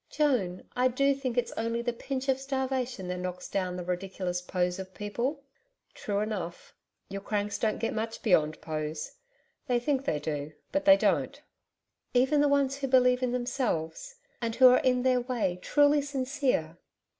Joan, 0.09 0.63
I 0.75 0.87
do 0.87 1.13
think 1.13 1.37
it's 1.37 1.51
only 1.51 1.83
the 1.83 1.93
pinch 1.93 2.27
of 2.27 2.39
starvation 2.39 3.07
that 3.09 3.19
knocks 3.19 3.47
down 3.47 3.75
the 3.75 3.83
ridiculous 3.83 4.41
POSE 4.41 4.79
of 4.79 4.95
people.' 4.95 5.43
'True 5.93 6.21
enough. 6.21 6.73
Your 7.09 7.21
cranks 7.21 7.59
don't 7.59 7.77
get 7.77 7.93
much 7.93 8.23
beyond 8.23 8.59
POSE. 8.61 9.11
They 9.67 9.79
think 9.79 10.05
they 10.05 10.17
do, 10.17 10.53
but 10.71 10.85
they 10.85 10.97
don't.' 10.97 11.43
'Even 12.15 12.41
the 12.41 12.47
ones 12.47 12.77
who 12.77 12.87
believe 12.87 13.21
in 13.21 13.31
themselves 13.31 14.15
and 14.41 14.55
who 14.55 14.69
are 14.69 14.79
in 14.79 15.03
their 15.03 15.21
way 15.21 15.59
truly 15.61 16.01
sincere. 16.01 16.79